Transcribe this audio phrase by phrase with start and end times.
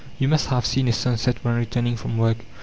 [0.17, 2.37] You must have seen a sunset when returning from work.